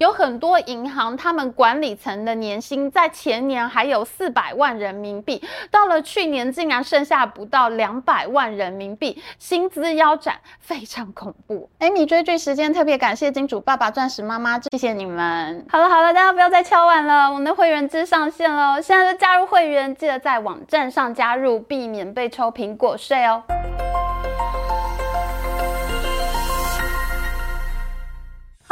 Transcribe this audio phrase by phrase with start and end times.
[0.00, 11.68] 有很多银行，他们管理层的年薪在前年还有四百万人民币，到了去年竟然剩下不到两百万人民币，薪资腰斩，非常恐怖。
[11.80, 15.66] Amy 追剧时间特别感谢金主爸爸、钻石妈妈，谢谢你们。
[15.68, 23.42] 好了好了，大家不要再敲碗了，我们的会员制上线了，现在就加入会员，记得在网站上加入，避免被抽苹果税哦。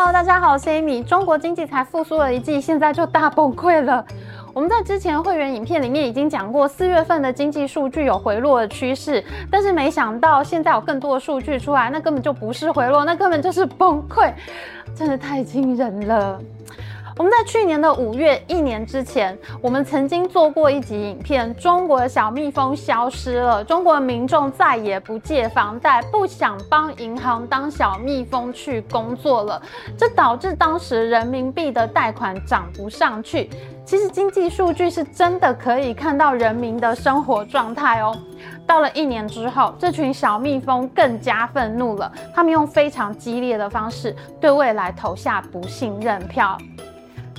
[0.01, 1.03] Hello，大家好，我是 Amy。
[1.03, 4.07] 中国经济才复苏了一季，现在就大崩溃了。
[4.55, 14.33] 我们在之前会员影片里面已经讲过，四月份的经济数据有回落的趋势，但是没想到现在有更多的数据出来，那根本就不是回落，那根本就是崩溃，
[14.95, 16.41] 真的太惊人了。
[17.19, 29.61] 我们在去年的五月，一年之前，我们曾经做过一集影片，中国的小蜜蜂消失了，中国的民众再也不借房贷，不想帮银行当小蜜蜂去工作了，
[29.97, 33.51] 这导致当时人民币的贷款涨不上去。
[33.85, 38.17] 其实经济数据是真的可以看到人民的生活状态哦。
[38.65, 46.57] 到了一年之后，这群小蜜蜂更加愤怒了，他们用非常激烈的方式对未来投下不信任票。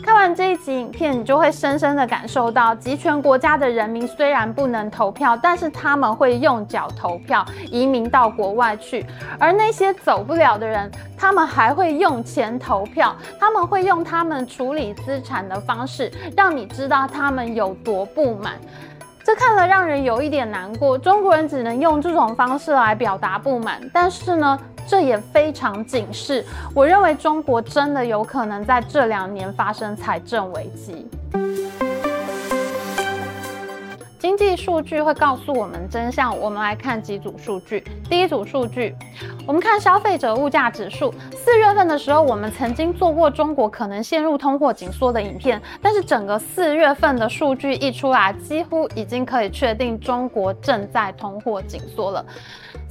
[0.10, 9.06] 看完这一集影片，你就会深深的感受到，集权国家的人民虽然不能投票，但是他们会用脚投票，移民到国外去；
[9.40, 18.54] 而那些走不了的人，他们还会用钱投票，他们会用他们处理资产的方式，让你知道他们有多不满。
[19.24, 26.44] 这看了让人有一点难过，中国人只能用这种方式来表达不满，但是呢，这也非常警示。
[26.74, 31.06] 我认为中国真的有可能在这两年发生财政危机。
[34.18, 36.36] 经济数据会告诉我们真相。
[36.38, 37.84] 我们来看几组数据。
[38.10, 38.96] 第一组数据，
[39.48, 41.14] 我们看消费者物价指数。
[41.36, 52.26] 四月份的时候，我们曾经做过中国可能陷入通货紧缩的影片，但是整个四月份的数据一出来，几乎已经可以确定中国正在通货紧缩了。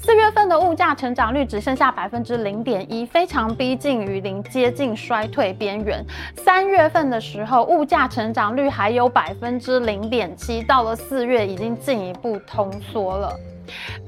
[0.01, 6.05] 四月份的物价成长率只剩下百分之零点一，非常逼近于零，接近衰退边缘。
[6.37, 13.35] 三月份的时候，物价成长率还有百分之零点七，到了四月已经进一步通缩了。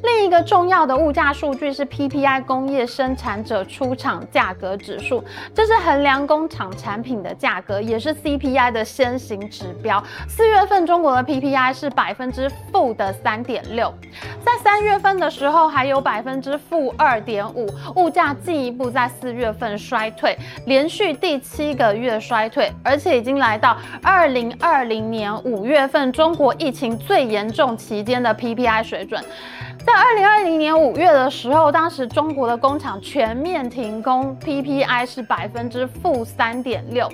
[0.02, 5.22] 另一个重要的物价数据是 PPI 工业生产者出厂价格指数，
[5.54, 10.02] 这是衡量工厂产品的价格，也是 CPI 的先行指标。
[10.26, 13.92] 四月份中国的 PPI 是百分之负的三点六，
[14.44, 20.36] 在三月份的时候还有百分之负二点五，物价进一步在四月份衰退，
[20.66, 29.22] 连续第七个月衰退，而且已经来到二零二零年五月份中国疫情最严重期间的 PPI 水准。
[29.86, 37.10] 在二零二零年五月的时候，当时中国的工厂全面停工，PPI 是百分之负三点六。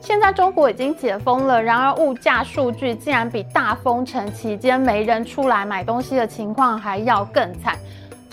[0.00, 7.76] 现在中国已经解封了，然而物价数据竟然比大封城期间没人出来买东西的情况还要更惨。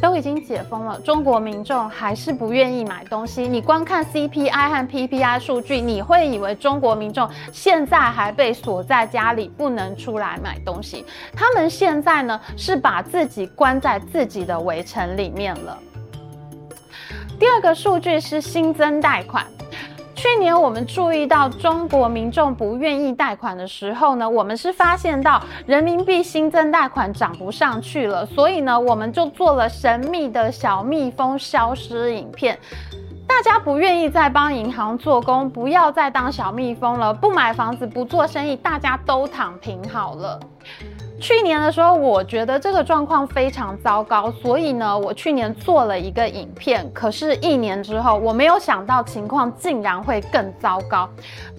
[0.04, 3.48] 都已经解封了，中国民众还是不愿意买东西。
[3.48, 11.06] 你光看 CPI 和 PPI 数据，你会以为中国民众现在还被锁在家里，不能出来买东西。
[11.34, 15.80] 他们现在呢，是把自己关在自己的围城里面了。
[17.40, 19.46] 第二个数据是新增贷款。
[20.16, 32.58] 去年我们注意到中国民众不愿意贷款的时候呢，我们是发现到人民币新增贷款涨不上去了，所以呢，我们就做了神秘的小蜜蜂消失影片。
[33.28, 40.40] 大家不愿意再帮银行做工，不要再当小蜜蜂了，不买房子，不做生意，大家都躺平好了。
[41.24, 46.86] 去年的时候，我觉得这个状况非常糟糕，所以呢，我去年做了一个影片。
[46.92, 51.10] 可是，一年之后，我没有想到情况竟然会更糟糕，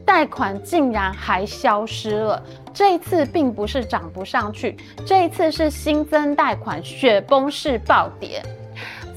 [0.05, 2.43] 贷款竟然还消失了。
[2.75, 4.77] 这一次并不是涨不上去，
[5.07, 8.43] 这一次是新增贷款雪崩式暴跌。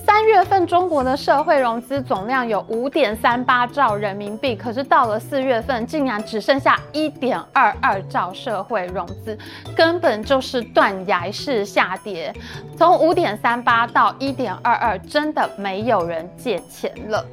[0.08, 9.38] 三月份中国的社会融资总量有五点三八兆人民币，可是到了四月份，竟然只剩下一点二二兆社会融资，
[9.76, 12.34] 根本就是断崖式下跌。
[12.78, 17.26] 从五点三八到一点二二，真的没有人借钱了。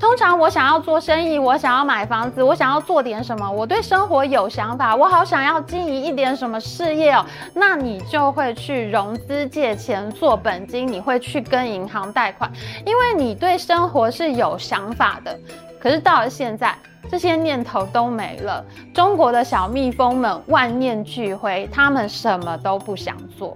[0.00, 12.50] 通常我想要做生意，我想要买房子，我想要做点什么，我对生活有想法，我好想要经营一点什么事业哦，那你就会去融资借钱做本金，你会去跟银行贷款，
[12.86, 15.36] 因为你对生活是有想法的。
[15.80, 16.74] 可是到了现在，
[17.10, 23.54] 这些念头都没了，中国的小蜜蜂们万念俱灰，他们什么都不想做。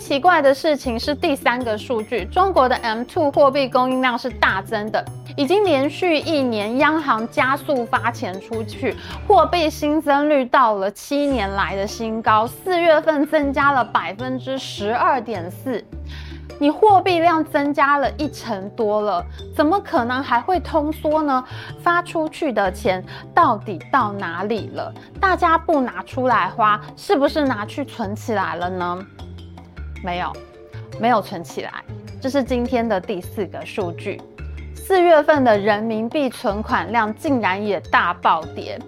[0.00, 5.04] 奇怪的事情是第三个数据，中国的 M2 货币供应量是大增的，
[5.36, 8.96] 已经连续一年央行加速发钱出去，
[9.28, 15.84] 货币新增率到了七年来的新高，四月份增加了百分之十二点四。
[16.58, 19.24] 你货币量增加了一成多了，
[19.54, 21.44] 怎么可能还会通缩呢？
[21.82, 23.04] 发出去的钱
[23.34, 24.92] 到底到哪里了？
[25.20, 28.98] 大家不拿出来花，是不是拿去存起来了呢？
[30.02, 30.32] 没有，
[30.98, 31.72] 没有存起来。
[32.20, 34.20] 这是今天的第四个数据，
[34.74, 38.78] 四月份的人民币存款量竟然也大暴跌。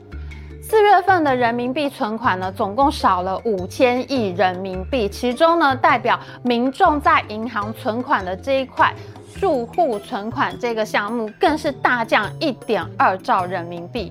[0.63, 8.95] 四月份的人民币存款呢，总共少了五千亿人民币，其中呢，代表民众在银行存款的这一块，
[9.39, 14.11] 住户存款这个项目更是大降一点二兆人民币。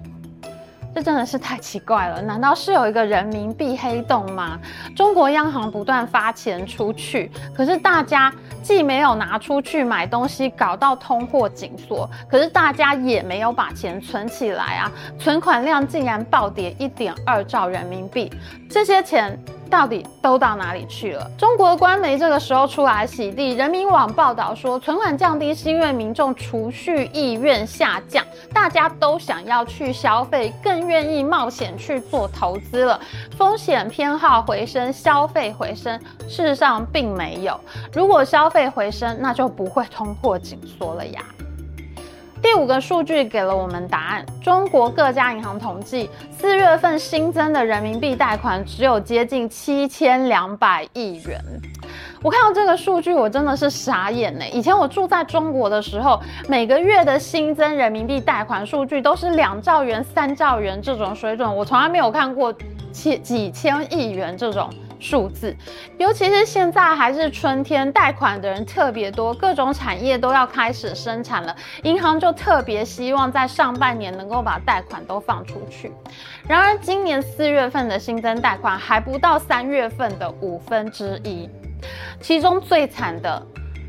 [0.94, 4.60] 这真的是太奇怪了，难道是有一个人民币黑洞吗？
[4.96, 18.32] 中国央行不断发钱出去，可是大家既没有拿出去买东西，搞到通货紧缩，可是大家也没有把钱存起来啊，存款量竟然暴跌一点二兆人民币，
[18.70, 19.40] 这些钱。
[19.72, 21.32] 到底都到哪里去了？
[21.38, 28.24] 中国官媒这个时候出来洗地，人民网报道说，存款降低是因为民众储蓄意愿下降，
[28.54, 33.00] 大家都想要去消费，更愿意冒险去做投资了，
[33.38, 35.98] 风险偏好回升，消费回升。
[36.28, 37.58] 事实上并没有，
[37.94, 41.22] 如果消费回升，那就不会通货紧缩了呀。
[42.42, 44.26] 第五个数据给了我们答案。
[44.42, 51.40] 中国各家银行统计，四月份新增的人民币贷款只有接近七千两百亿元。
[52.24, 54.44] 我看到这个数据，我真的是傻眼呢。
[54.52, 62.54] 以前我住在中国的时候，每个月的新增人民币贷款数据都是两兆元、三兆元这种水准，我从来没有看过
[62.92, 64.68] 几几千亿元这种。
[65.02, 65.54] 数字，
[65.98, 71.54] 尤其是现在还是春天，贷款的人特别多，各种产业都要开始生产了，
[71.84, 75.92] 银行就特别希望在上半年能够把贷款都放出去。
[76.48, 81.50] 然而，今年四月份的新增贷款还不到三月份的五分之一，
[82.22, 83.44] 其中最惨的。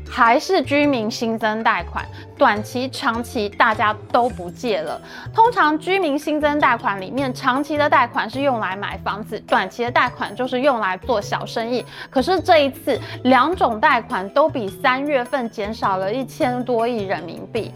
[0.09, 2.05] 还是居民新增贷款，
[2.37, 5.01] 短期、长期大家都不借了。
[5.33, 11.83] 通常居民新增贷款里面，长期的贷款是用来买房子，短期的贷款就是用来做小生意。
[12.09, 17.71] 可是这一次，两种贷款都比三月份减少了一千多亿人民币。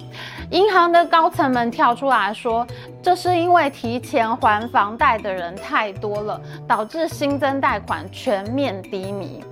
[0.51, 2.65] 银行的高层们跳出来说，
[3.01, 9.43] 这是因为提前还房贷的人太多了，导致新增贷款全面低迷。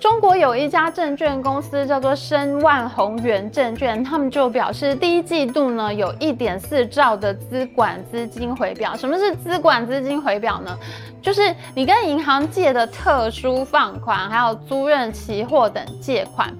[0.00, 8.96] 中国有一家证券公司叫做申万宏源证券，他们就表示，第一季度呢有一点四兆的资管资金回表。
[8.96, 10.74] 什么是资管资金回表呢？
[11.20, 16.50] 就是你跟银行借的特殊放款，还有租赁期货等借款，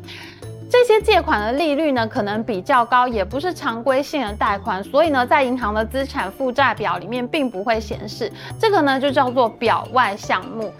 [0.71, 8.31] 这些借款的利率呢可能比较高，也不是常规性的贷款，所以呢在银行的资产负债表里面并不会显示。
[8.59, 10.71] 这个呢就叫做表外项目。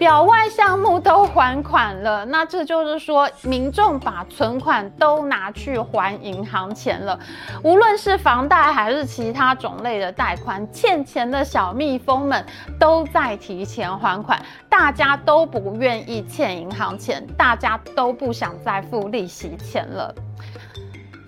[0.00, 7.20] 表外项目都还款了，那这就是说，民众把存款都拿去还银行钱了。
[7.62, 12.42] 无论是房贷还是其他种类的贷款，欠钱的小蜜蜂们
[12.78, 20.14] 都在提前还款，大家都不愿意欠银行钱，大家都不想再付利息钱了。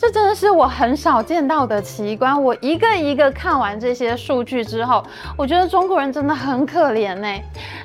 [0.03, 2.43] 这真的是我很少见到的奇观。
[2.43, 5.01] 我一个一个看完这些数据之后，
[5.37, 7.29] 我觉得中国人真的很可怜呢。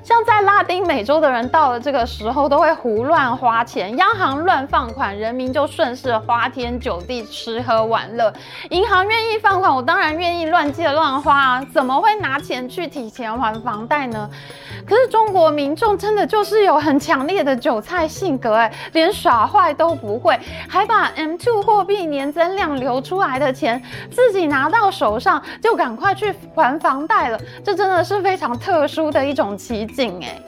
[0.04, 8.34] 像在拉丁美洲的人，到了这个时候都会胡乱花钱，央行乱放款，人民就顺势花天酒地、吃喝玩乐。
[8.72, 14.28] 银行愿意放款，我当然愿意乱借乱花啊，怎么会拿钱去提前还房贷呢？
[14.88, 22.07] 可是中国民众真的就是有很强烈的韭菜性格，哎，连耍坏都不会，还把 M2 货币。
[22.10, 30.40] 年增量流出来的钱，自己拿到手上就赶快去还房贷了，这真的是非常特殊的一种奇景哎！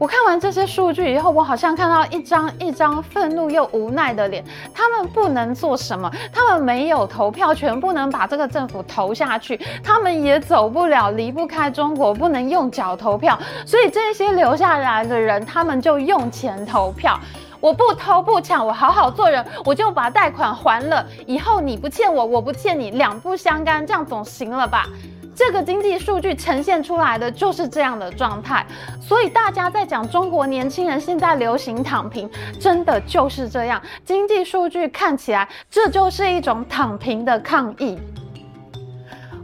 [0.00, 4.44] 我看完这些数据以后，我好像看到一张一张愤怒又无奈的脸。
[4.72, 17.18] 他们不能做什么，他们没有投票权，不能把这个政府投下去，他们也走不了，离不开中国，不能用脚投票，所以这些留下来的人，他们就用钱投票。
[17.60, 21.04] 我不偷不抢，我好好做人，我就把贷款还了。
[21.26, 24.86] 以后你不欠我，我不欠你，两不相干，这样总行了吧？
[25.34, 28.66] 这个经济数据呈现出来的就是这样的状态。
[29.00, 32.28] 所以大家在讲中国年轻人现在流行躺平，
[32.60, 33.80] 真的就是这样。
[34.04, 37.98] 经济数据看起来，这就是一种躺平的抗议。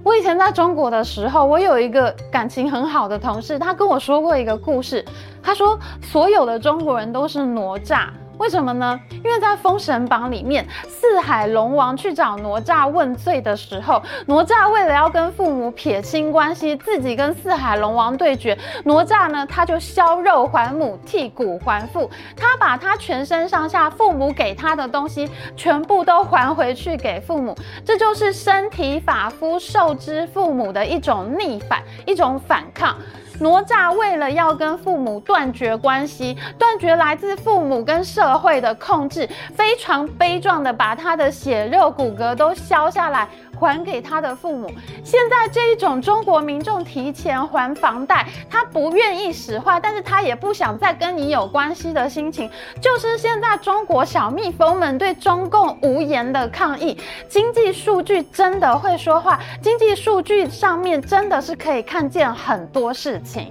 [0.04, 5.02] 我以前在中国的时候，我有一个感情很好的同事，他跟我说过一个故事。
[5.42, 8.08] 他说，所有的中国人都是哪吒。
[8.38, 9.00] 为什么呢？
[9.10, 18.56] 因为在《封神榜》里面，四海龙王去找哪吒问罪的时候，哪吒为了要跟父母撇清关系，自己跟四海龙王对决。
[18.84, 32.96] 哪吒呢，他就削肉还母，剔骨还父，他把他全身上下父母给他的东西全部都还回去给父母，这就是身体发肤受之父母的一种逆反，一种反抗。
[33.40, 43.28] 哪吒为了要跟父母断绝关系，断绝来自父母跟社会的控制，非常悲壮的把他的血肉骨骼都削下来。
[43.64, 44.70] 还给他的父母。
[45.02, 56.98] 现在这一种中国民众提前还房贷，他不愿意使坏，但是他也不想再跟你有关系的心情，就是现在中国小蜜蜂们对中共无言的抗议。
[57.26, 63.50] 经济数据真的会说话，经济数据上面真的是可以看见很多事情。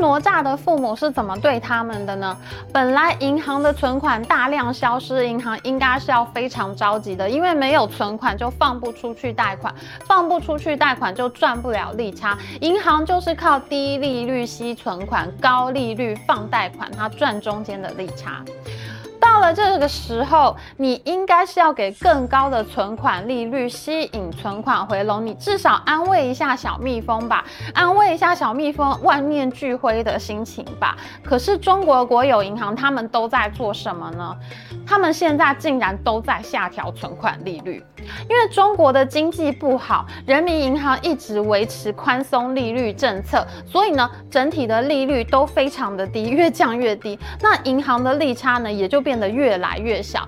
[0.00, 2.36] 哪吒的父母是怎么对他们的呢？
[2.72, 9.74] 本来银行的存款大量消失，银行应该是要非常着急的，因为没有存款就放不出去贷款，
[10.06, 12.36] 放不出去贷款就赚不了利差。
[12.60, 18.42] 银行就是靠低利率吸存款，高利率放贷款，它赚中间的利差。
[19.24, 30.94] 到了这个时候，你应该是要给更高的存款利率，吸引存款回笼，你至少安慰一下小蜜蜂吧，安慰一下小蜜蜂万念俱灰的心情吧。
[31.24, 34.36] 可是中国国有银行他们都在做什么呢？
[34.86, 37.82] 他们现在竟然都在下调存款利率，
[38.28, 47.18] 因为中国的经济不好，人民银行一直维持宽松利率政策，所以呢，整体的利率都非常的低，越降越低。
[47.40, 49.13] 那银行的利差呢，也就变。
[49.14, 50.26] 变得越来越小。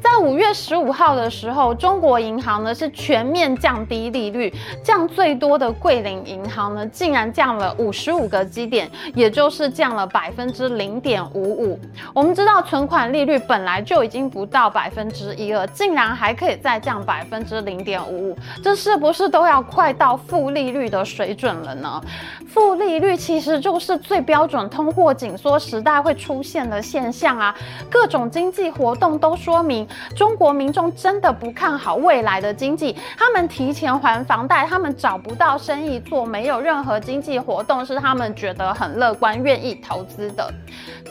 [0.00, 4.52] 在五月十五号的时候，中国银行呢是全面降低利率，
[4.82, 11.80] 降最多的桂林银行呢竟然降了五十五个基点，也就是降了百分之零点五五。
[12.14, 22.00] 我们知道存款利率本来就已经不到百分之一了，竟然还可以再降百分之零点五五，这是不是都要快到负利率的水准了呢？
[22.46, 27.54] 负利率其实就是最标准通货紧缩时代会出现的现象啊，
[27.90, 40.52] 各种经济活动都说明中国民众真的不看好未来的经济，他们提前还房贷，他们找不到生意做，没有任何经济活动是他们觉得很乐观、愿意投资的。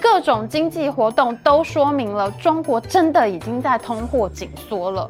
[0.01, 5.09] 各种经济活动都说明了中国真的已经在通货紧缩了。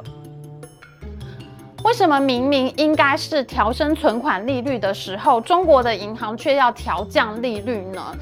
[1.84, 8.14] 为什么明明应该是调升存款利率的时候，中国的银行却要调降利率呢？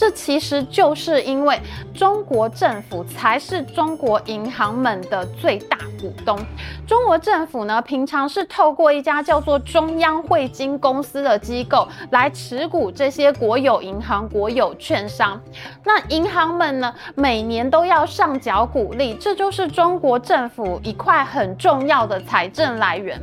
[0.00, 1.60] 这其实就是因为
[1.92, 6.38] 中国政府才是中国银行们的最大股东。
[6.86, 15.38] 中国政府呢，平常是透过一家叫做中央汇金公司的机构来持股这些国有银行、国有券商。
[15.84, 23.20] 那银行们呢，每年都要上缴股利，这就是中国政府一块很重要的财政来源。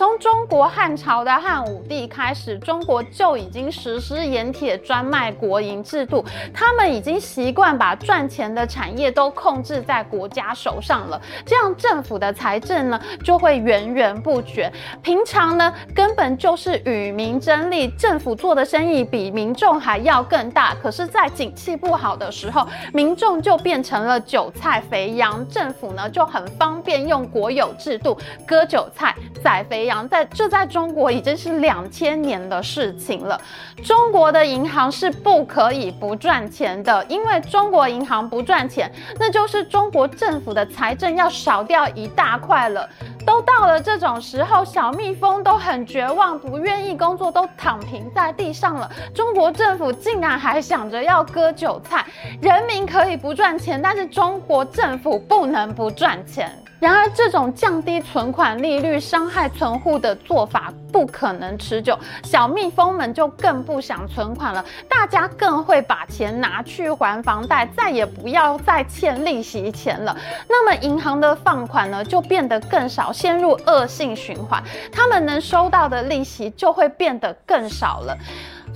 [0.00, 6.24] 从中国汉朝的汉武帝开始，中国就已经实施盐铁专卖国营制度。
[6.54, 14.72] 他们已经习惯把赚钱的产业都控制在国家手上了，这样政府的财政呢就会源源不绝。
[15.02, 20.74] 平常呢根本就是与民争利，政府做的生意比民众还要更大。
[20.82, 28.16] 可是，在景气不好的时候，民众就变成了韭菜肥羊，政府呢就很方便用国有制度
[28.46, 29.14] 割韭菜、
[29.44, 29.89] 宰肥羊。
[30.08, 33.40] 在这在中国已经是两千年的事情了。
[33.82, 42.88] 中国的银行是不可以不赚钱的，因为中国银行不赚钱，那就是中国政府的财政要少掉一大块了。
[43.26, 48.90] 都到了这种时候，小蜜蜂都很绝望，不愿意工作，都躺平在地上了。
[49.14, 52.04] 中国政府竟然还想着要割韭菜，
[52.40, 56.50] 人民可以不赚钱，但是中国政府不能不赚钱。
[56.80, 64.64] 然而，这种降低存款利率、伤害存户的做法不可能持久，小蜜蜂们就更不想存款了。
[64.88, 70.16] 大家更会把钱拿去还房贷，再也不要再欠利息钱了。
[70.48, 74.62] 那么，银行的放款呢，就变得更少，陷入恶性循环。
[74.90, 78.16] 他们能收到的利息就会变得更少了。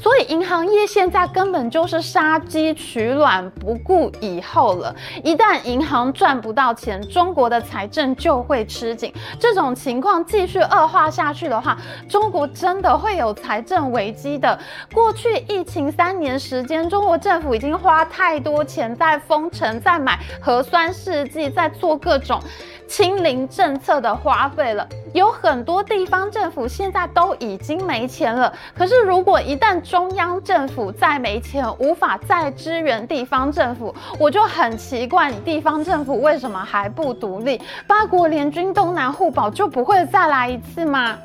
[0.04, 4.94] 所以银行业现在根本就是杀鸡取卵，不顾以后了。
[5.22, 9.10] 一旦银行赚不到钱，中国的财政就会吃紧。
[9.40, 14.58] 这种情况继续恶化下去的话，中国真的会有财政危机的。
[14.92, 22.38] 过去疫情三年时间，中国政府已经花太多钱在封城，在买核酸试剂，在做各种。
[22.88, 24.86] 清零政策的花费了。
[25.12, 28.52] 有很多地方政府现在都已经没钱了。
[28.76, 37.60] 可是如果一旦中央政府再没钱，无法再支援地方政府，我就很奇怪，你地方政府为什么还不独立？
[37.86, 41.18] 八国联军东南互保就不会再来一次吗？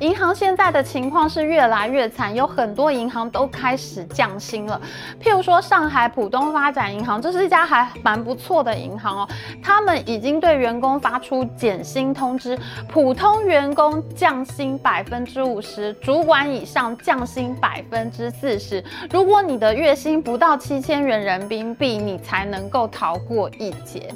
[0.00, 4.78] 银行现在的情况是越来越惨，有很多银行都开始降薪了。
[5.22, 9.28] 譬如说，上海浦东发展银行，这是一家还蛮不错的银行哦。
[9.62, 18.84] 他们已经对员工发出减薪通知，普通员工降薪百分之五十，主管以上降薪百分之四十。
[19.10, 24.12] 如果你的月薪不到七千元人民币，你才能够逃过一劫。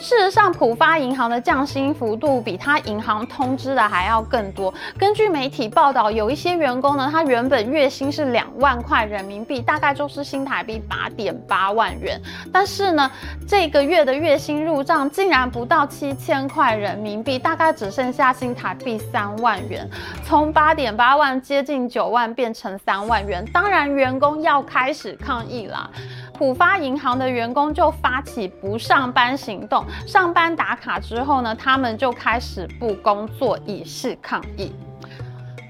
[0.00, 4.72] 事实上，浦发银行的降薪幅度比他银行通知的还要更多。
[4.98, 12.20] 根据媒体报道，有一些员工呢，他原本月薪是两万块人民币，大概就是新台币八点八万元，
[12.52, 13.10] 但是呢，
[13.48, 19.88] 这个月的月薪入账竟然不到七千块人民币，大概只剩下新台币三万元，
[20.24, 25.88] 从八点八万接近九万变成三万元，当然员工要开始抗议啦。
[26.34, 34.72] 浦发银行的员工就发起不上班行动，上班打卡之后呢，他们就开始不工作，以示抗议。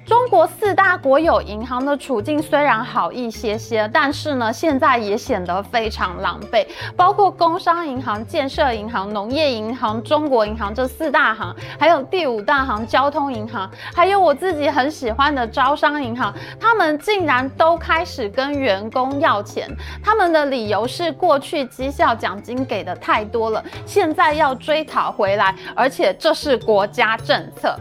[0.07, 6.67] 中国四大国有银行的处境虽然好一些些，但是呢，现在也显得非常狼狈。
[6.95, 19.67] 包括工商银行、建设银行、农业银行、中国银行这四大行，还有第五大行交通银行，还有我自己很喜欢的招商银行，他们竟然都开始跟员工要钱。
[20.03, 27.75] 他们的理由是过去绩效奖金给的太多了，现在要追讨回来，而且这是国家政策。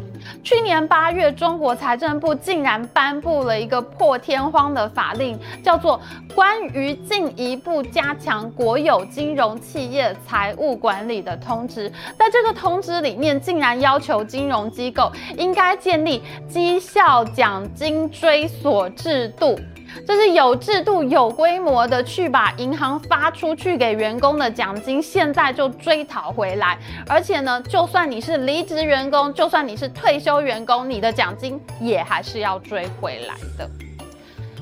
[0.43, 5.99] 去年八月，中国财政部竟然颁布了一个破天荒的法令，叫做
[6.35, 11.89] 《关于进一步加强国有金融企业财务管理的通知》。
[12.17, 19.57] 在这个通知里面，竟然要求金融机构应该建立绩效奖金追索制度。
[20.05, 26.77] 这是有制度、有规模的去把银行发出去给员工的奖金，现在就追讨回来。
[27.07, 33.69] 而且呢，就算你是离职员工，就算你是退休员工，你的奖金也还是要追回来的。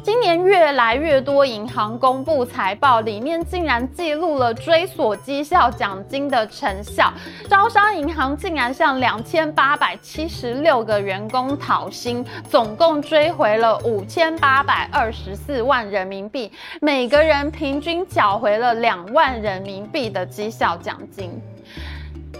[0.04, 7.14] 今年越来越多银行公布财报，里面竟然记录了追索绩效奖金的成效。
[7.48, 21.40] 招商银行竟然向两千八百七十六个员工讨薪，总共追回了五千八百二十四万人民币，每个人平均缴回了两万人民币的绩效奖金。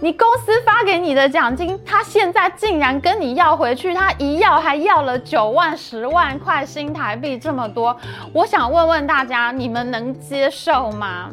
[0.00, 7.96] 你公司发给你的奖金，他现在竟然跟你要回去，他一要还要了九万、十万块新台币这么多，
[8.32, 11.30] 我想问问大家，你们能接受吗？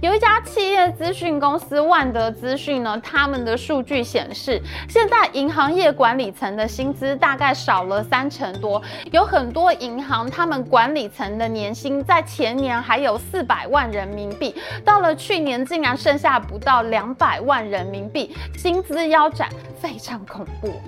[0.00, 4.58] 有一家企业资讯公司万德资讯呢，他们的数据显示，
[4.88, 8.80] 现在银行业管理层的薪资大概少了三成多。
[9.12, 20.80] 有很多银行，他们管理层的年薪在前年还有四百万人民币，到了去年竟然剩下不到两百万人民币，薪资腰斩，非常恐怖。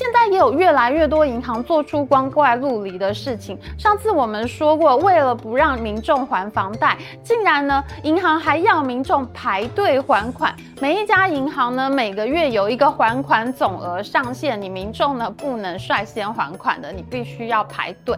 [0.00, 3.58] 现在也有越来越多银行做出光怪陆离的事情。
[3.76, 10.56] 上次我们说过，为了不让民众还房贷，竟然呢，银行还要民众排队还款。
[10.80, 18.16] 每一家银行呢，每个月有一个还款总额上限，你民众呢不能率先还款的，你必须要排队。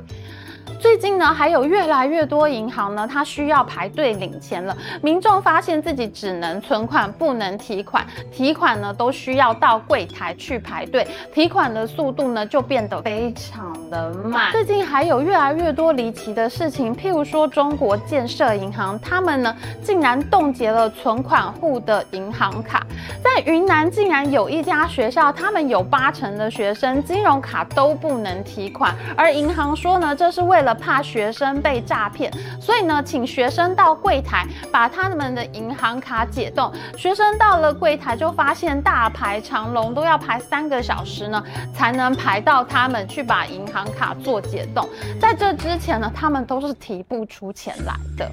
[0.79, 4.77] 最近呢，还有越来越多银行呢，它需要排队领钱了。
[5.01, 14.51] 民众发现自己只能存款，不能提款，提款呢都需要到柜台去排队，提款的速度呢就变得非常的慢。
[14.51, 22.85] 最近还有越来越多离奇的事情，譬如说中国建设银行，他们呢竟然冻结了存款户的银行卡。
[23.23, 30.73] 在云南，竟然有一家学校，他们有八成的学生金融卡都不能提款，而银行说呢，这是为为了。
[30.83, 36.73] 怕学生被诈骗，所以呢，请学生到柜台把他们的银行卡解冻。
[36.97, 41.41] 学生到了柜台就发现大排长龙，都要排三个小时呢，
[41.73, 44.89] 才能排到他们去把银行卡做解冻。
[45.21, 48.29] 在这之前呢，他们都是提不出钱来的。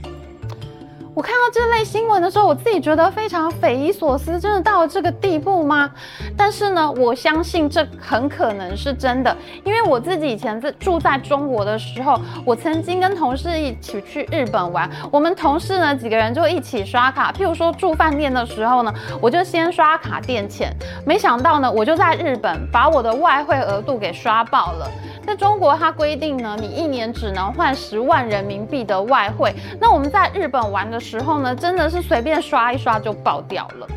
[1.19, 5.91] 我看到这类新闻的时候，我自己觉得非常匪夷所思，真的到了这个地步吗？
[6.38, 20.73] 但是呢，我相信这很可能是真的，因为我自己以前在住在中国的时候，我曾经跟同事一起去日本玩，我们同事呢几个人就一起刷卡，譬如说住饭店的时候呢，我就先刷卡垫钱，
[21.05, 24.89] 没想到呢，我就在日本把我的外汇额度给刷爆了。
[25.25, 29.53] 在中国，它规定呢，你一年只能换十万人民币的外汇。
[29.79, 33.88] 那我们在日本玩的时候呢，真的是随便刷一刷就爆掉了。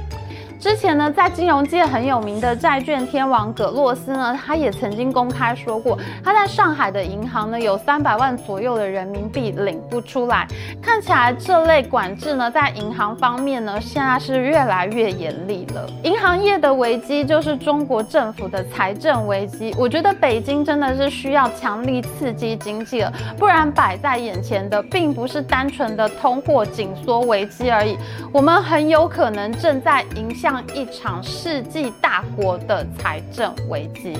[0.62, 10.46] 之前呢，在金融界很有名的债券天王葛洛斯呢，他也曾经公开说过，他在上海的银行呢，有三百万左右的人民币领不出来。
[10.80, 15.84] 看起来这类管制呢，在银行方面呢，现在是越来越严厉了。
[16.04, 19.74] 银行业的危机就是中国政府的财政危机。
[19.76, 27.98] 我觉得北京真的是需要强力刺激经济了，不然摆在眼前的并不是单纯的通货紧缩危机而已，
[28.32, 30.32] 我们很有可能正在迎
[30.74, 34.16] 一场世纪大国的财政危机。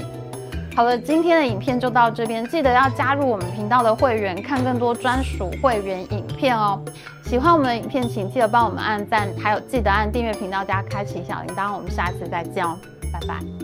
[0.75, 6.83] 好了，今天的影片就到这边，记得要加入我们频道的会员，看更多专属会员影片哦。
[7.25, 11.75] 喜欢我们的影片，请记得帮我们按赞，还有记得按订阅频道加开启小铃铛。
[11.75, 12.79] 我们下次再见哦，
[13.12, 13.62] 拜拜。